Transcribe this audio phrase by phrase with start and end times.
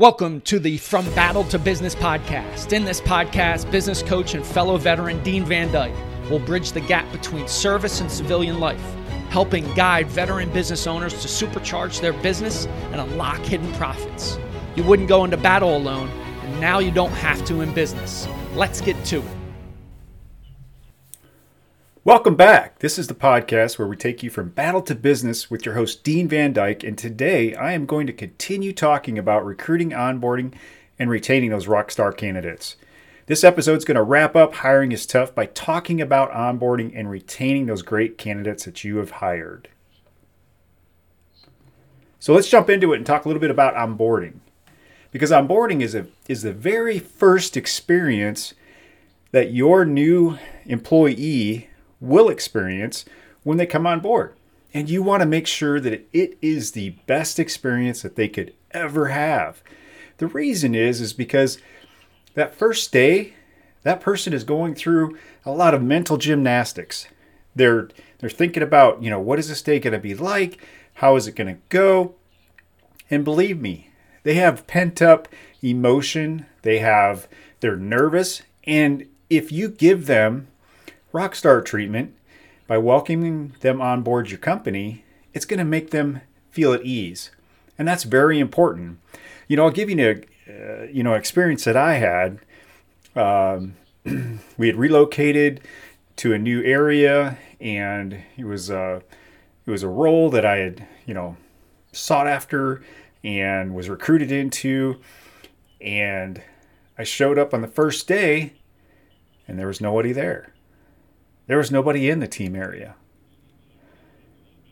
[0.00, 2.72] Welcome to the From Battle to Business podcast.
[2.72, 5.92] In this podcast, business coach and fellow veteran Dean Van Dyke
[6.30, 8.82] will bridge the gap between service and civilian life,
[9.28, 14.38] helping guide veteran business owners to supercharge their business and unlock hidden profits.
[14.74, 18.26] You wouldn't go into battle alone, and now you don't have to in business.
[18.54, 19.39] Let's get to it.
[22.02, 22.78] Welcome back.
[22.78, 26.02] This is the podcast where we take you from battle to business with your host,
[26.02, 26.82] Dean Van Dyke.
[26.82, 30.54] And today I am going to continue talking about recruiting, onboarding,
[30.98, 32.76] and retaining those rock star candidates.
[33.26, 37.10] This episode is going to wrap up Hiring is Tough by talking about onboarding and
[37.10, 39.68] retaining those great candidates that you have hired.
[42.18, 44.38] So let's jump into it and talk a little bit about onboarding.
[45.10, 48.54] Because onboarding is, a, is the very first experience
[49.32, 51.66] that your new employee
[52.00, 53.04] will experience
[53.42, 54.34] when they come on board.
[54.72, 58.54] And you want to make sure that it is the best experience that they could
[58.70, 59.62] ever have.
[60.18, 61.58] The reason is is because
[62.34, 63.34] that first day,
[63.82, 67.08] that person is going through a lot of mental gymnastics.
[67.54, 70.62] They're they're thinking about, you know, what is this day going to be like?
[70.94, 72.14] How is it going to go?
[73.10, 73.90] And believe me,
[74.22, 75.26] they have pent up
[75.62, 76.46] emotion.
[76.62, 77.26] They have
[77.60, 80.48] they're nervous and if you give them
[81.12, 82.14] rockstar treatment
[82.66, 87.30] by welcoming them on board your company, it's going to make them feel at ease.
[87.78, 88.98] And that's very important.
[89.48, 92.38] You know, I'll give you a uh, you know experience that I had.
[93.14, 93.74] Um,
[94.56, 95.60] we had relocated
[96.16, 99.02] to a new area, and it was a,
[99.66, 101.36] it was a role that I had you know
[101.92, 102.82] sought after
[103.22, 105.00] and was recruited into,
[105.80, 106.42] and
[106.98, 108.54] I showed up on the first day,
[109.46, 110.52] and there was nobody there.
[111.50, 112.94] There was nobody in the team area.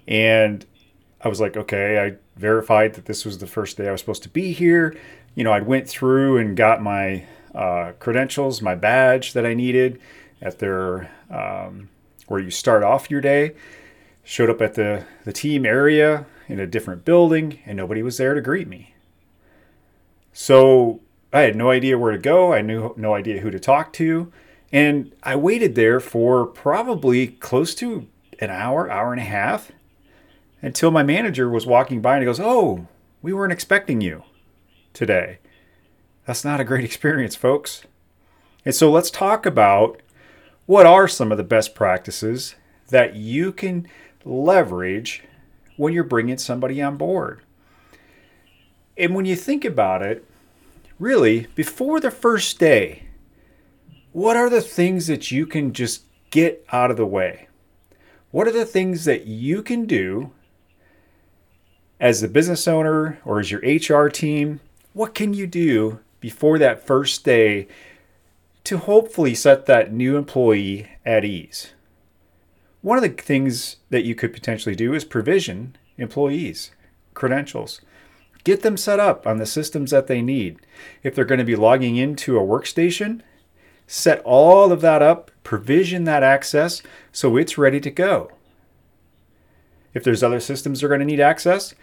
[0.06, 0.64] And
[1.20, 4.22] I was like, okay, I verified that this was the first day I was supposed
[4.22, 4.96] to be here.
[5.34, 10.00] You know, I went through and got my uh, credentials, my badge that I needed
[10.40, 11.88] at their um,
[12.28, 13.56] where you start off your day.
[14.22, 18.34] Showed up at the the team area in a different building, and nobody was there
[18.34, 18.94] to greet me.
[20.33, 21.00] So
[21.33, 22.52] I had no idea where to go.
[22.52, 24.33] I knew no idea who to talk to.
[24.73, 28.06] And I waited there for probably close to
[28.39, 29.73] an hour, hour and a half
[30.61, 32.86] until my manager was walking by and he goes, Oh,
[33.23, 34.24] we weren't expecting you
[34.92, 35.39] today.
[36.27, 37.83] That's not a great experience, folks.
[38.64, 40.01] And so let's talk about
[40.67, 42.55] what are some of the best practices
[42.89, 43.89] that you can
[44.24, 45.23] leverage
[45.77, 47.40] when you're bringing somebody on board.
[48.98, 50.24] And when you think about it,
[50.98, 53.05] really, before the first day,
[54.18, 57.46] what are the things that you can just get out of the way?
[58.33, 60.33] What are the things that you can do
[62.01, 64.58] as the business owner or as your HR team?
[64.92, 67.68] What can you do before that first day
[68.64, 71.74] to hopefully set that new employee at ease?
[72.83, 76.73] One of the things that you could potentially do is provision employees
[77.14, 77.80] credentials.
[78.42, 80.58] Get them set up on the systems that they need.
[81.05, 83.23] If they're going to be logging into a workstation,
[83.88, 88.30] set all of that up, provision that access so it's ready to go.
[89.94, 91.74] If there's other systems that are going to need access,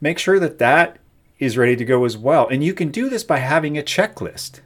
[0.00, 0.98] make sure that that
[1.38, 2.46] is ready to go as well.
[2.46, 4.60] And you can do this by having a checklist,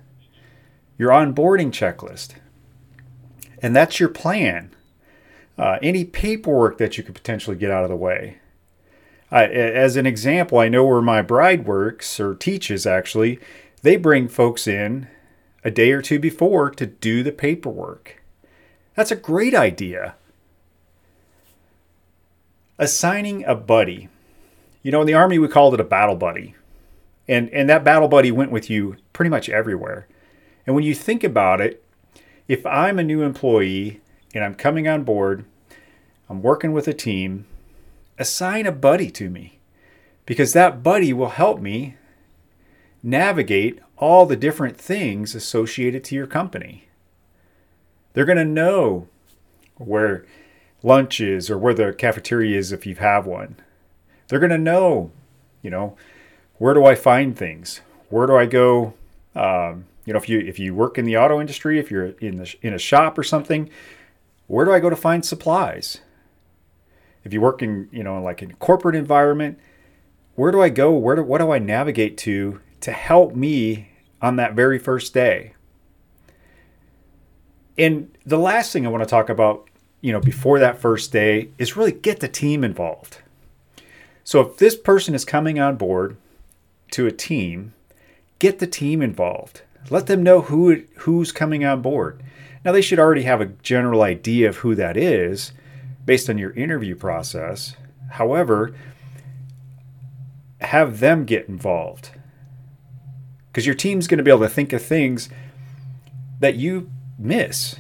[0.99, 2.35] your onboarding checklist.
[3.63, 4.75] And that's your plan.
[5.57, 8.39] Uh, any paperwork that you could potentially get out of the way.
[9.31, 13.39] As an example, I know where my bride works or teaches actually,
[13.83, 15.07] they bring folks in
[15.65, 18.23] a day or two before to do the paperwork.
[18.95, 20.15] That's a great idea.
[22.79, 24.09] Assigning a buddy.
[24.83, 26.55] You know, in the Army, we called it a battle buddy.
[27.29, 30.07] And, and that battle buddy went with you pretty much everywhere.
[30.67, 31.85] And when you think about it,
[32.49, 34.01] if I'm a new employee
[34.35, 35.45] and I'm coming on board,
[36.29, 37.47] I'm working with a team,
[38.19, 39.59] assign a buddy to me
[40.27, 41.97] because that buddy will help me
[43.03, 46.89] navigate all the different things associated to your company.
[48.13, 49.09] They're going to know
[49.77, 50.25] where
[50.83, 53.57] lunch is or where the cafeteria is if you have one.
[54.29, 55.11] They're going to know,
[55.63, 55.97] you know,
[56.57, 57.81] where do I find things?
[58.09, 58.95] Where do I go?
[59.35, 62.39] Um, you know, if you if you work in the auto industry, if you're in
[62.39, 63.71] the in a shop or something,
[64.47, 66.01] where do I go to find supplies?
[67.25, 69.59] If you work in you know like in a corporate environment,
[70.35, 70.91] where do I go?
[70.93, 73.89] Where do what do I navigate to to help me
[74.23, 75.53] on that very first day.
[77.79, 79.69] And the last thing I want to talk about,
[80.01, 83.19] you know, before that first day is really get the team involved.
[84.25, 86.17] So if this person is coming on board
[86.93, 87.73] to a team,
[88.39, 89.63] get the team involved.
[89.89, 92.23] Let them know who who's coming on board.
[92.65, 95.53] Now they should already have a general idea of who that is
[96.05, 97.77] based on your interview process.
[98.11, 98.75] However,
[100.61, 102.11] have them get involved.
[103.51, 105.29] Because your team's going to be able to think of things
[106.39, 107.77] that you miss.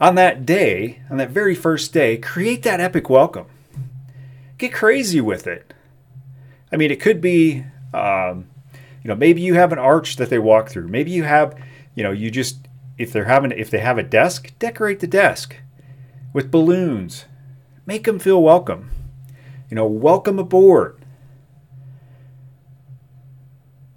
[0.00, 3.46] On that day, on that very first day, create that epic welcome.
[4.58, 5.72] Get crazy with it.
[6.72, 7.64] I mean, it could be,
[7.94, 8.48] um,
[9.02, 10.88] you know, maybe you have an arch that they walk through.
[10.88, 11.56] Maybe you have,
[11.94, 12.68] you know, you just
[12.98, 15.56] if they're having if they have a desk, decorate the desk
[16.32, 17.24] with balloons.
[17.84, 18.90] Make them feel welcome.
[19.68, 21.01] You know, welcome aboard.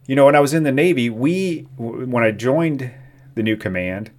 [0.07, 2.91] You know, when I was in the Navy, we when I joined
[3.33, 4.11] the new command,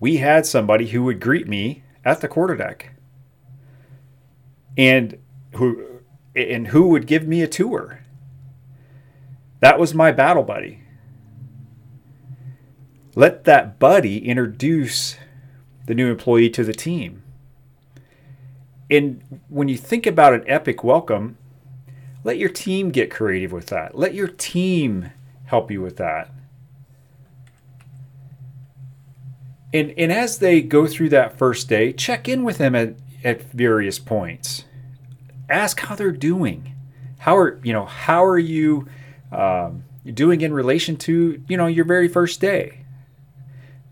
[0.00, 2.86] we had somebody who would greet me at the quarterdeck.
[4.76, 5.18] And
[5.54, 6.00] who
[6.34, 8.00] and who would give me a tour.
[9.60, 10.82] That was my battle buddy.
[13.14, 15.16] Let that buddy introduce
[15.86, 17.22] the new employee to the team.
[18.90, 21.36] And when you think about an epic welcome,
[22.24, 23.96] let your team get creative with that.
[23.96, 25.10] Let your team
[25.44, 26.30] help you with that.
[29.74, 33.50] And, and as they go through that first day, check in with them at, at
[33.52, 34.64] various points.
[35.48, 36.74] Ask how they're doing.
[37.18, 38.88] How are you know how are you
[39.30, 42.84] um, doing in relation to you know your very first day?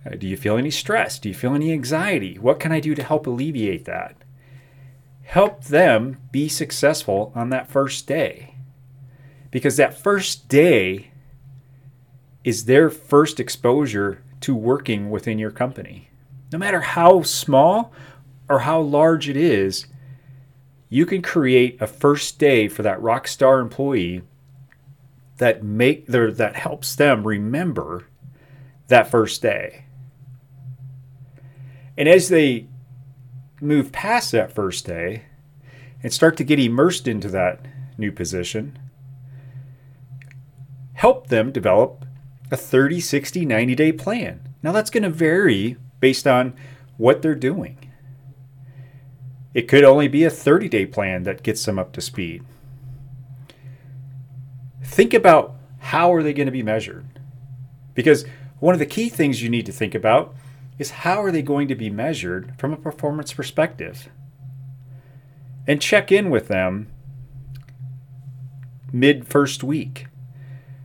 [0.04, 1.18] Uh, do you feel any stress?
[1.18, 2.38] Do you feel any anxiety?
[2.38, 4.19] What can I do to help alleviate that?
[5.30, 8.52] Help them be successful on that first day.
[9.52, 11.12] Because that first day
[12.42, 16.08] is their first exposure to working within your company.
[16.50, 17.92] No matter how small
[18.48, 19.86] or how large it is,
[20.88, 24.22] you can create a first day for that rock star employee
[25.36, 28.08] that make their that helps them remember
[28.88, 29.84] that first day.
[31.96, 32.66] And as they
[33.60, 35.24] move past that first day
[36.02, 37.60] and start to get immersed into that
[37.98, 38.78] new position,
[40.94, 42.04] help them develop
[42.50, 44.48] a 30, 60, 90 day plan.
[44.62, 46.54] Now, that's going to vary based on
[46.96, 47.90] what they're doing.
[49.54, 52.44] It could only be a 30 day plan that gets them up to speed.
[54.82, 57.06] Think about how are they going to be measured?
[57.94, 58.24] Because
[58.58, 60.34] one of the key things you need to think about
[60.80, 64.08] is how are they going to be measured from a performance perspective?
[65.66, 66.90] And check in with them
[68.90, 70.06] mid first week.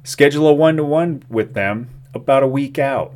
[0.04, 3.16] Schedule a one to one with them about a week out.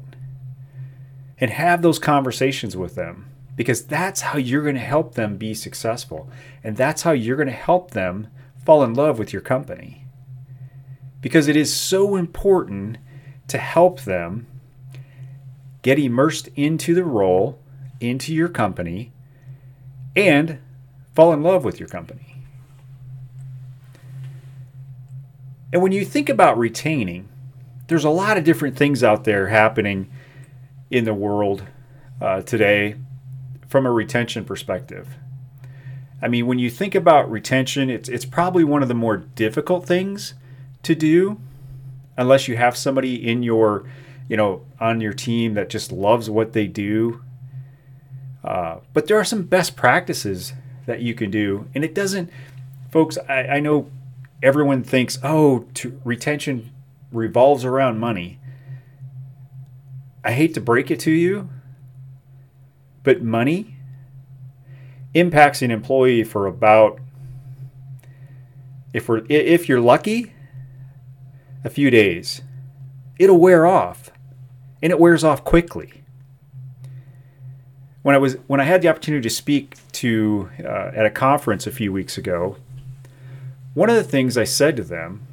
[1.38, 5.54] And have those conversations with them because that's how you're going to help them be
[5.54, 6.30] successful.
[6.64, 8.28] And that's how you're going to help them
[8.66, 10.06] fall in love with your company.
[11.20, 13.00] Because it is so important
[13.50, 14.48] to help them
[15.82, 17.60] get immersed into the role,
[18.00, 19.12] into your company,
[20.16, 20.60] and
[21.14, 22.44] fall in love with your company.
[25.72, 27.30] And when you think about retaining,
[27.88, 30.10] there's a lot of different things out there happening
[30.90, 31.64] in the world
[32.22, 32.96] uh, today
[33.68, 35.16] from a retention perspective.
[36.22, 39.86] I mean, when you think about retention, it's, it's probably one of the more difficult
[39.86, 40.34] things
[40.84, 41.40] to do
[42.18, 43.86] unless you have somebody in your
[44.30, 47.22] you know, on your team that just loves what they do.
[48.44, 50.54] Uh, but there are some best practices
[50.86, 52.30] that you can do, and it doesn't,
[52.90, 53.18] folks.
[53.28, 53.92] I, I know
[54.42, 55.68] everyone thinks, oh,
[56.06, 56.72] retention
[57.12, 58.40] revolves around money.
[60.24, 61.50] I hate to break it to you,
[63.04, 63.76] but money
[65.14, 67.00] impacts an employee for about
[68.94, 70.34] if we're if you're lucky
[71.64, 72.42] a few days
[73.18, 74.09] it'll wear off
[74.82, 76.04] and it wears off quickly.
[78.02, 81.68] When I was when I had the opportunity to speak to uh, at a conference
[81.68, 82.58] a few weeks ago,
[83.74, 85.28] one of the things I said to them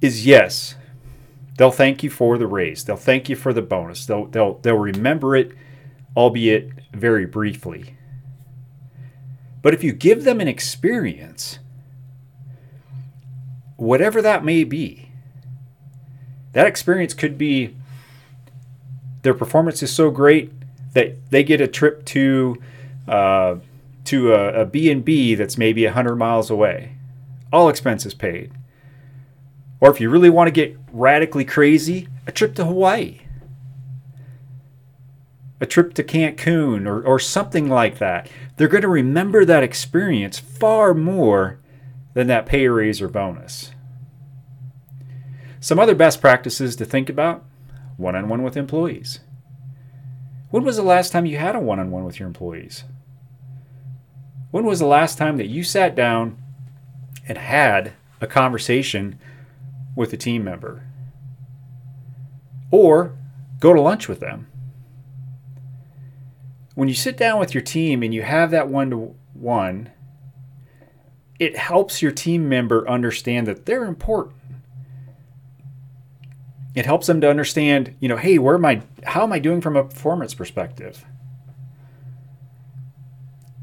[0.00, 0.76] is yes,
[1.56, 4.76] they'll thank you for the raise, they'll thank you for the bonus, they'll they'll they'll
[4.76, 5.52] remember it,
[6.16, 7.96] albeit very briefly.
[9.62, 11.58] But if you give them an experience,
[13.76, 15.08] whatever that may be,
[16.52, 17.76] that experience could be
[19.28, 20.50] their performance is so great
[20.94, 22.56] that they get a trip to
[23.06, 23.56] uh,
[24.06, 26.96] to a, a B&B that's maybe 100 miles away.
[27.52, 28.50] All expenses paid.
[29.80, 33.20] Or if you really want to get radically crazy, a trip to Hawaii.
[35.60, 38.30] A trip to Cancun or, or something like that.
[38.56, 41.58] They're going to remember that experience far more
[42.14, 43.72] than that pay raise or bonus.
[45.60, 47.44] Some other best practices to think about
[47.98, 49.20] one on one with employees.
[50.50, 52.84] When was the last time you had a one on one with your employees?
[54.50, 56.38] When was the last time that you sat down
[57.26, 59.18] and had a conversation
[59.94, 60.84] with a team member?
[62.70, 63.14] Or
[63.60, 64.46] go to lunch with them?
[66.74, 69.90] When you sit down with your team and you have that one to one,
[71.38, 74.37] it helps your team member understand that they're important.
[76.78, 79.60] It helps them to understand, you know, hey, where am I how am I doing
[79.60, 81.04] from a performance perspective?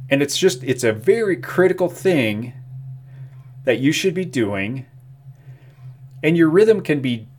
[0.09, 2.51] And it's just it's a very critical thing
[3.63, 4.85] that you should be doing.
[6.21, 7.29] And your rhythm can be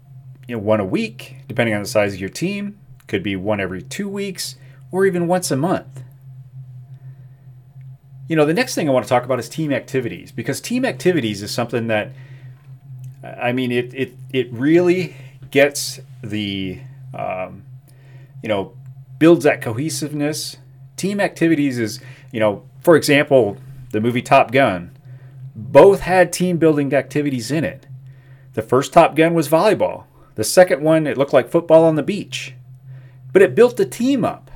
[0.49, 3.61] you know one a week, depending on the size of your team, could be one
[3.61, 4.56] every 2 weeks
[4.90, 6.02] or even once a month.
[8.28, 10.87] You know, the next thing I want to talk about is team activities because team
[10.87, 12.12] activities is something that
[13.23, 15.14] I mean it it it really
[15.50, 16.81] gets the
[17.15, 17.65] um,
[18.43, 18.76] you know
[19.19, 20.57] builds that cohesiveness.
[20.97, 22.00] Team activities is
[22.33, 23.59] you know for example
[23.93, 24.97] the movie Top Gun
[25.55, 27.87] both had team building activities in it.
[28.53, 30.05] The first Top Gun was volleyball.
[30.35, 32.55] The second one it looked like football on the beach.
[33.33, 34.50] But it built the team up.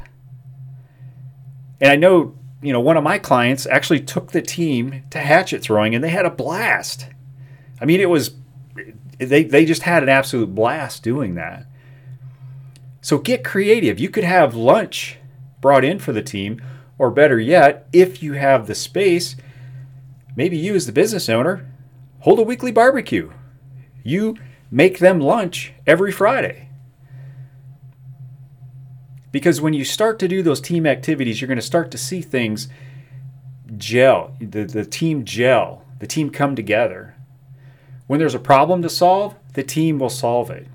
[1.80, 5.62] And I know, you know, one of my clients actually took the team to hatchet
[5.62, 7.06] throwing and they had a blast.
[7.80, 8.30] I mean, it was
[9.20, 11.66] they, they just had an absolute blast doing that.
[13.02, 14.00] So get creative.
[14.00, 15.18] You could have lunch
[15.60, 16.60] brought in for the team,
[16.98, 19.36] or better yet, if you have the space,
[20.36, 21.66] maybe you as the business owner
[22.20, 23.30] hold a weekly barbecue.
[24.02, 24.36] You
[24.70, 26.68] make them lunch every Friday.
[29.32, 32.20] Because when you start to do those team activities, you're going to start to see
[32.20, 32.68] things
[33.76, 37.14] gel, the, the team gel, the team come together.
[38.10, 40.66] When there's a problem to solve, the team will solve it.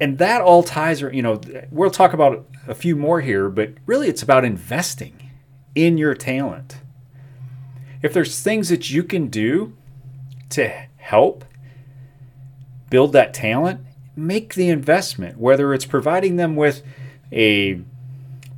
[0.00, 1.38] And that all ties, you know,
[1.70, 5.32] we'll talk about a few more here, but really it's about investing
[5.74, 6.80] in your talent.
[8.00, 9.76] If there's things that you can do
[10.48, 11.44] to help
[12.88, 13.82] build that talent,
[14.16, 16.82] make the investment, whether it's providing them with
[17.30, 17.82] a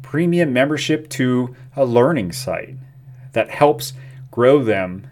[0.02, 2.76] premium membership to a learning site
[3.32, 3.92] that helps
[4.30, 5.10] grow them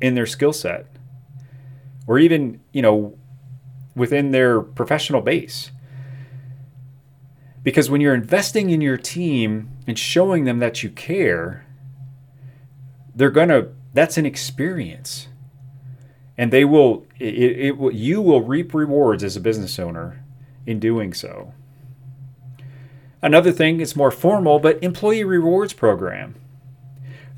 [0.00, 0.86] in their skill set
[2.06, 3.16] or even, you know,
[3.94, 5.70] within their professional base.
[7.62, 11.66] Because when you're investing in your team and showing them that you care,
[13.14, 15.28] they're going to, that's an experience.
[16.38, 20.24] And they will, it, it you will reap rewards as a business owner
[20.66, 21.52] in doing so.
[23.22, 26.34] Another thing, it's more formal, but employee rewards program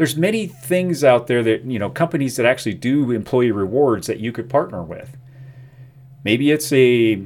[0.03, 4.19] there's many things out there that you know companies that actually do employee rewards that
[4.19, 5.17] you could partner with.
[6.25, 7.25] Maybe it's a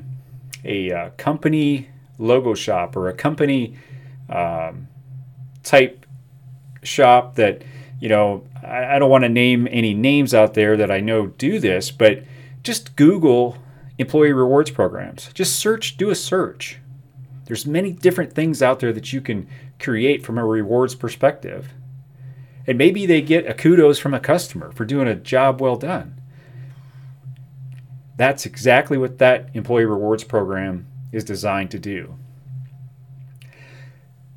[0.62, 3.78] a uh, company logo shop or a company
[4.28, 4.88] um,
[5.62, 6.04] type
[6.83, 7.62] shop that
[7.99, 11.28] you know I, I don't want to name any names out there that I know
[11.28, 12.25] do this, but
[12.62, 13.56] just Google
[13.97, 15.30] employee rewards programs.
[15.33, 16.78] Just search, do a search.
[17.47, 21.73] There's many different things out there that you can create from a rewards perspective.
[22.67, 26.21] And maybe they get a kudos from a customer for doing a job well done.
[28.17, 32.17] That's exactly what that employee rewards program is designed to do.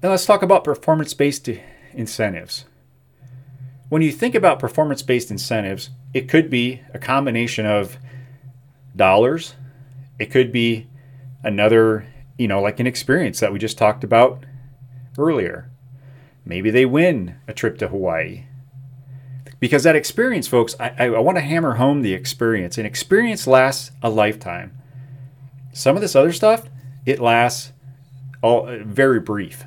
[0.04, 1.50] Now let's talk about performance based
[1.94, 2.66] incentives.
[3.90, 7.98] When you think about performance based incentives, it could be a combination of
[8.96, 9.56] dollars,
[10.20, 10.88] it could be
[11.44, 12.06] another,
[12.38, 14.44] you know, like an experience that we just talked about
[15.18, 15.70] earlier.
[16.50, 18.46] Maybe they win a trip to Hawaii.
[19.60, 22.79] Because that experience, folks, I, I, I want to hammer home the experience.
[22.79, 24.75] An experience lasts a lifetime.
[25.74, 26.68] Some of this other stuff,
[27.06, 27.72] it lasts
[28.41, 29.65] all uh, very brief.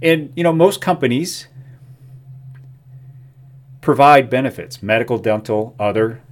[0.00, 1.48] And you know, most companies
[3.82, 6.22] provide benefits, medical, dental, other.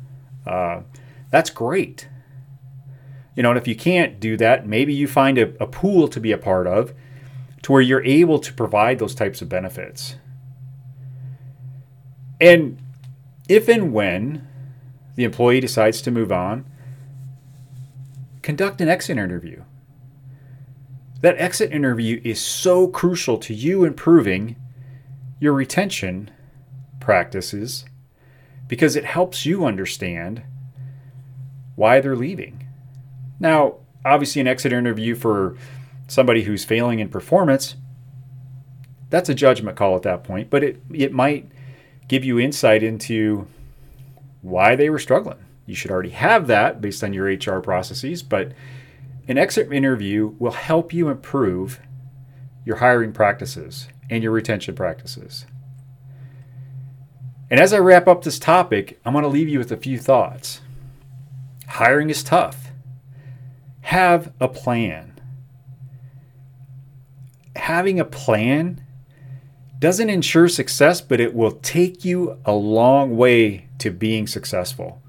[0.46, 0.80] Uh,
[1.30, 2.08] that's great.
[3.36, 6.18] You know, and if you can't do that, maybe you find a, a pool to
[6.18, 6.94] be a part of
[7.62, 10.16] to where you're able to provide those types of benefits.
[12.40, 12.78] And
[13.48, 14.46] if and when
[15.14, 16.64] the employee decides to move on,
[18.42, 19.62] conduct an exit interview.
[21.20, 24.56] That exit interview is so crucial to you improving
[25.38, 26.30] your retention
[26.98, 27.84] practices
[28.66, 30.42] because it helps you understand
[31.76, 32.66] why they're leaving.
[33.38, 35.56] Now, obviously, an exit interview for
[36.12, 37.76] somebody who's failing in performance,
[39.08, 41.50] that's a judgment call at that point, but it it might
[42.06, 43.46] give you insight into
[44.42, 45.38] why they were struggling.
[45.64, 48.52] You should already have that based on your HR processes, but
[49.26, 51.80] an exit interview will help you improve
[52.66, 55.46] your hiring practices and your retention practices.
[57.48, 59.98] And as I wrap up this topic, I'm going to leave you with a few
[59.98, 60.60] thoughts.
[61.68, 62.70] Hiring is tough.
[63.82, 65.11] Have a plan.
[67.62, 68.84] Having a plan
[69.78, 75.00] doesn't ensure success, but it will take you a long way to being successful.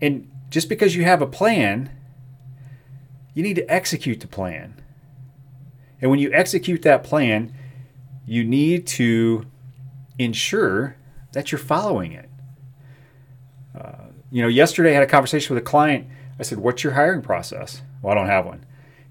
[0.00, 1.90] And just because you have a plan,
[3.34, 4.80] you need to execute the plan.
[6.00, 7.52] And when you execute that plan,
[8.24, 9.46] you need to
[10.16, 10.94] ensure
[11.32, 12.30] that you're following it.
[13.76, 16.06] Uh, you know, yesterday I had a conversation with a client.
[16.38, 17.82] I said, What's your hiring process?
[18.00, 18.64] Well, I don't have one.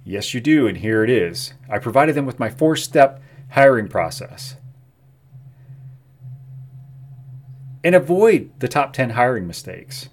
[0.06, 1.54] Yes, you do, and here it is.
[1.70, 4.58] I provided them with my four step hiring process.
[7.84, 10.10] And avoid the top 10 hiring mistakes.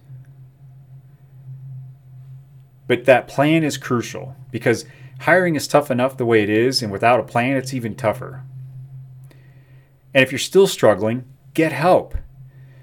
[2.86, 4.84] But that plan is crucial because
[5.20, 8.44] hiring is tough enough the way it is, and without a plan, it's even tougher.
[10.12, 12.16] And if you're still struggling, get help.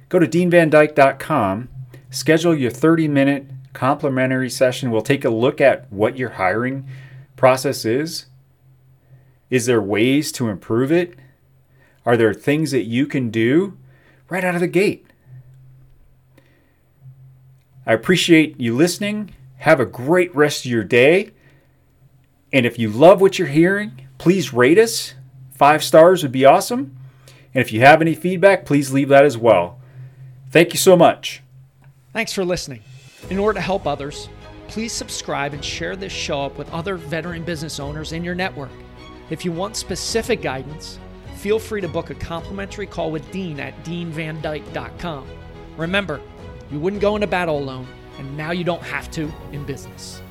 [0.08, 1.70] Go to deanvandyke.com,
[2.10, 4.90] schedule your 30 minute complimentary session.
[4.90, 6.88] We'll take a look at what your hiring
[7.36, 8.26] process is.
[9.52, 11.14] Is there ways to improve it?
[12.04, 13.78] Are there things that you can do
[14.30, 15.06] right out of the gate?
[17.86, 19.36] I appreciate you listening.
[19.58, 21.30] Have a great rest of your day.
[22.52, 25.14] And if you love what you're hearing, please rate us.
[25.52, 26.98] Five stars would be awesome.
[27.54, 29.80] And if you have any feedback, please leave that as well.
[30.50, 31.44] Thank you so much.
[32.12, 32.82] Thanks for listening.
[33.30, 34.30] In order to help others,
[34.68, 38.72] please subscribe and share this show up with other veteran business owners in your network.
[39.30, 41.00] If you want specific guidance,
[41.36, 45.28] feel free to book a complimentary call with Dean at deanvandyke.com.
[45.76, 46.22] Remember,
[46.72, 47.88] you wouldn't go into battle alone
[48.18, 50.22] and now you don't have to in business.